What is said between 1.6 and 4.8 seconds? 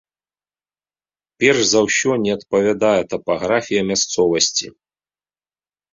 за ўсё не адпавядае тапаграфія мясцовасці.